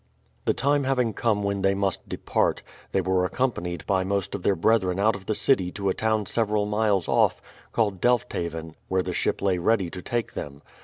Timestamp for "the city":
5.27-5.69